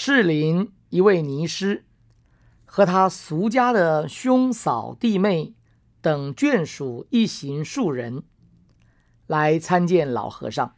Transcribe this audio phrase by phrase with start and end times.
[0.00, 1.84] 赤林一位尼师
[2.64, 5.56] 和他俗家的兄嫂弟妹
[6.00, 8.22] 等眷属一行数人
[9.26, 10.76] 来参见老和尚。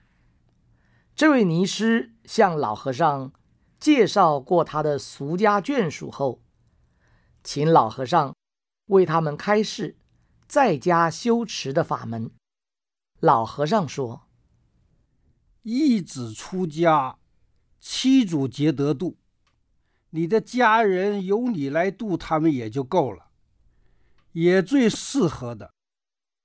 [1.15, 3.35] 这位尼师向老和尚
[3.79, 6.41] 介绍过他的俗家眷属后，
[7.45, 8.35] 请老和尚
[8.87, 9.99] 为他们开示
[10.49, 12.31] 在家修持的法门。
[13.19, 14.23] 老和尚说
[15.61, 17.19] ：“一子出家，
[17.81, 19.17] 七祖皆得度。
[20.11, 23.31] 你的家人由你来度他们也就够了，
[24.33, 25.73] 也最适合的，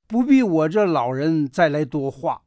[0.08, 2.44] 不必我这老人再来多话。”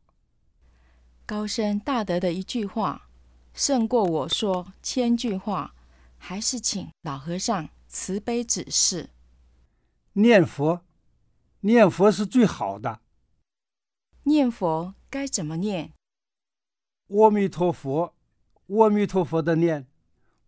[1.25, 3.09] 高深大德的一句话，
[3.53, 5.75] 胜过我说千句话。
[6.21, 9.11] 还是请老和尚慈悲指示。
[10.15, 10.83] 念佛，
[11.61, 13.01] 念佛是最好的。
[14.25, 15.93] 念佛该怎么念？
[17.07, 18.17] 阿弥陀佛，
[18.69, 19.87] 阿弥陀佛的念，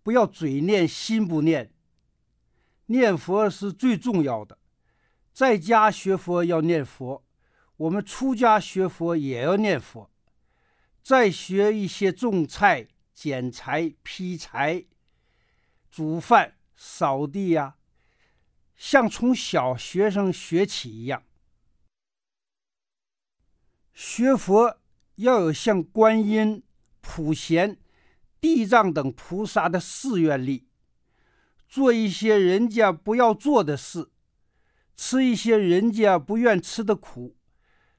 [0.03, 1.75] 不要嘴念心不念。
[2.87, 4.59] 念佛是最重要的，
[5.33, 7.25] 在家学佛要念佛，
[7.77, 10.11] 我们出家学佛也要念佛。
[11.03, 14.85] 再学一些种菜、捡柴、劈柴、
[15.91, 17.77] 煮饭、扫地呀，
[18.77, 21.23] 像从小学生学起一样。
[23.95, 24.79] 学佛
[25.17, 26.63] 要有像观音、
[27.01, 27.79] 普贤、
[28.41, 30.67] 地藏等菩萨的誓愿力，
[31.69, 34.11] 做一些人家不要做的事，
[34.97, 37.37] 吃一些人家不愿吃的苦，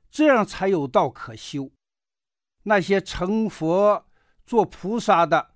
[0.10, 1.72] 这样才有道可修。
[2.64, 4.06] 那些成佛、
[4.46, 5.52] 做菩萨的，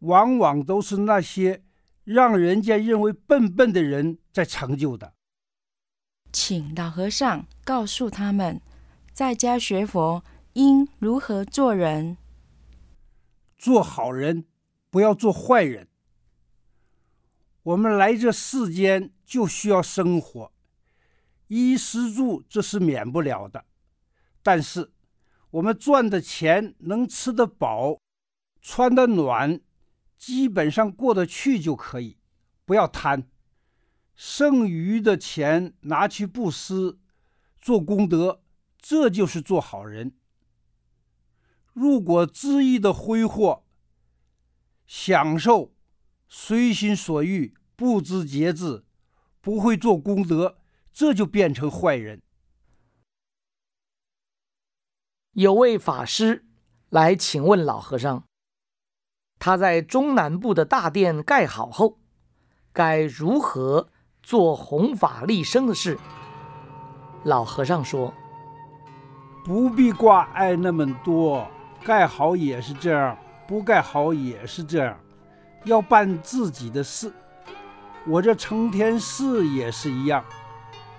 [0.00, 1.62] 往往都是那些
[2.04, 5.14] 让人家认为笨笨的人在成就的。
[6.32, 8.60] 请老和尚告诉他们。
[9.10, 12.18] 在家学佛应如何做人？
[13.58, 14.46] 做好人，
[14.88, 15.88] 不要做坏人。
[17.64, 20.52] 我们来这世间就需要生活，
[21.48, 23.66] 衣食住这是免不了的。
[24.42, 24.92] 但是
[25.50, 28.00] 我们赚的钱能吃得饱、
[28.62, 29.60] 穿得暖，
[30.16, 32.16] 基本上过得去就可以，
[32.64, 33.28] 不要贪。
[34.14, 36.98] 剩余的钱拿去布施，
[37.60, 38.42] 做功德。
[38.80, 40.17] 这就是做好人。
[41.78, 43.62] 如果恣意的挥霍、
[44.84, 45.72] 享受、
[46.28, 48.84] 随心所欲、不知节制，
[49.40, 50.58] 不会做功德，
[50.92, 52.20] 这就变成坏人。
[55.34, 56.44] 有位法师
[56.88, 58.24] 来请问老和尚，
[59.38, 62.00] 他在中南部的大殿盖好后，
[62.72, 63.90] 该如何
[64.20, 65.96] 做弘法利生的事？
[67.22, 68.12] 老和尚说。
[69.44, 71.48] 不必挂碍那么多，
[71.84, 73.16] 盖好也是这样，
[73.46, 74.98] 不盖好也是这样，
[75.64, 77.12] 要办自己的事。
[78.06, 80.24] 我这成天事也是一样，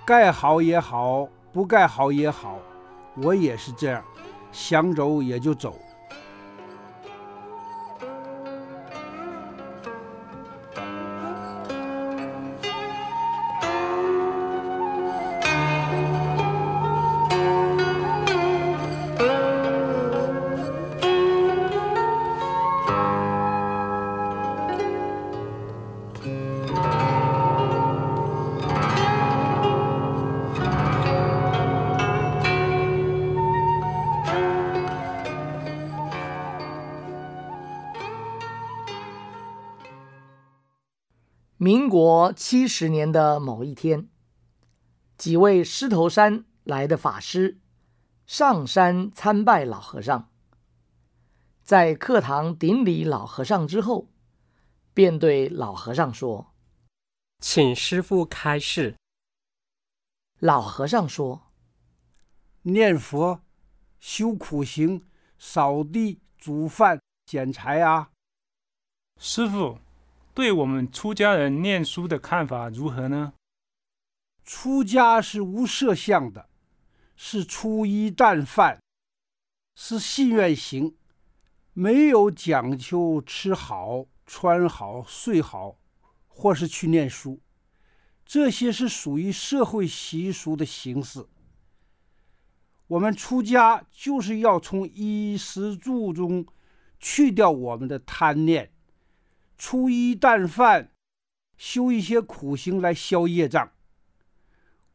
[0.06, 2.60] 盖好也好，不盖好也好，
[3.16, 4.04] 我也是这样，
[4.52, 5.78] 想走也就走。
[41.69, 44.09] 民国七十年的某一天，
[45.19, 47.59] 几位狮头山来的法师
[48.25, 50.31] 上山参拜老和尚，
[51.62, 54.07] 在课堂顶礼老和尚之后，
[54.96, 56.56] 便对老和尚说
[57.38, 58.96] ：“请师傅开示。”
[60.41, 61.51] 老和尚说
[62.66, 63.41] ：“念佛、
[64.00, 65.06] 修苦行、
[65.38, 68.09] 扫地、煮饭、捡柴啊。”
[69.22, 69.78] 师傅。
[70.39, 73.33] 对我们出家人念书的看法如何呢？
[74.45, 76.47] 出家是无色相的，
[77.18, 78.80] 是粗衣淡饭，
[79.75, 80.95] 是信愿行，
[81.74, 85.77] 没有讲究吃好、穿好、睡好，
[86.27, 87.41] 或是去念书，
[88.25, 91.27] 这些是属于社会习俗的形式。
[92.88, 96.45] 我们出家就是要从衣食住中
[96.97, 98.71] 去掉我们的贪念。
[99.60, 100.94] 粗衣淡饭，
[101.58, 103.74] 修一些苦行来消业障。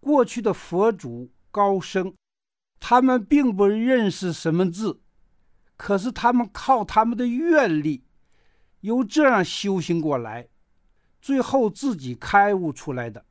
[0.01, 2.15] 过去的佛祖高僧，
[2.81, 5.03] 他们并不认识什么字，
[5.77, 8.05] 可是他们靠他们的愿力，
[8.81, 10.49] 由这样修行过来，
[11.21, 13.27] 最后自己开悟出来的。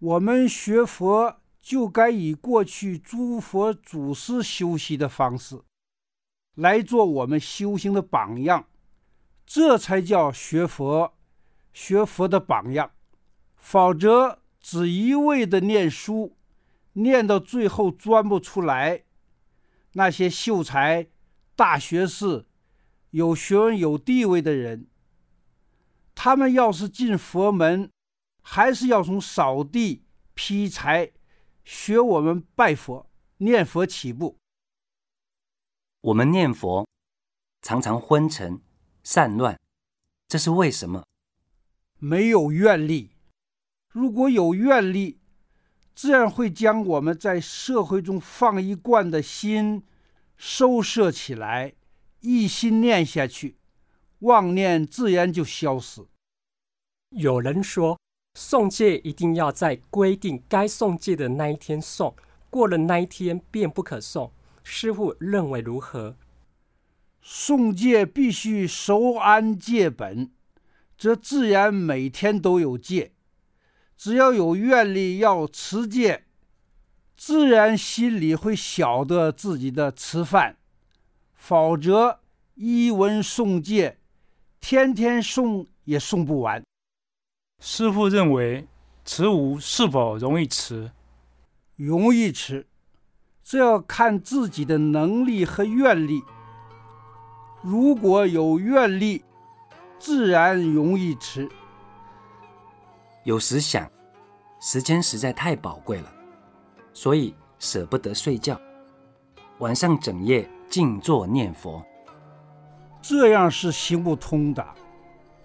[0.00, 5.62] 我们学佛就该以过去诸佛祖师修习的方式，
[6.54, 8.68] 来做我们修行的榜样，
[9.46, 11.14] 这才叫学佛。
[11.72, 12.92] 学佛的榜样，
[13.54, 16.34] 否则只一味的念书，
[16.94, 19.04] 念到最后钻不出来。
[19.92, 21.08] 那些秀才、
[21.54, 22.46] 大学士、
[23.10, 24.88] 有学问、有地位的人，
[26.14, 27.90] 他们要是进佛门，
[28.40, 31.12] 还是要从扫地、劈柴，
[31.62, 34.38] 学我们拜佛、念佛起步。
[36.00, 36.88] 我们念佛
[37.60, 38.62] 常常昏沉、
[39.08, 39.56] 散乱，
[40.26, 41.04] 这是为什么？
[42.00, 43.12] 没有愿力，
[43.92, 45.20] 如果有愿力，
[45.94, 49.84] 自然会将我们在社会中放一贯的心
[50.36, 51.74] 收摄起来，
[52.18, 53.58] 一心念下去，
[54.18, 56.04] 妄念自然就消失。
[57.10, 57.96] 有人说，
[58.34, 62.12] 送戒一定要在规定该送戒的那一天送，
[62.50, 64.32] 过了那一天便不可送。
[64.64, 66.16] 师傅认为如何？
[67.26, 70.30] 诵戒必须熟谙戒本。
[70.98, 73.12] 则自然每天都有戒，
[73.98, 76.24] 只要有愿力要持戒，
[77.14, 80.54] 自然心里会晓得自己的吃饭；
[81.34, 82.20] 否则
[82.54, 83.98] 一文诵戒，
[84.58, 86.64] 天天诵也诵不完。
[87.60, 88.66] 师傅认为
[89.04, 90.92] 持无是否容易持？
[91.74, 92.66] 容易持，
[93.44, 96.22] 这要看自己的能力和愿力。
[97.62, 99.24] 如果有愿力，
[99.98, 101.48] 自然容易吃。
[103.24, 103.90] 有时想，
[104.60, 106.12] 时间实在太宝贵了，
[106.92, 108.60] 所以舍不得睡觉，
[109.58, 111.84] 晚上整夜静坐念佛。
[113.02, 114.64] 这样是行不通的，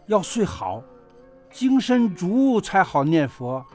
[0.07, 0.83] 要睡好，
[1.51, 3.65] 精神足才好念佛。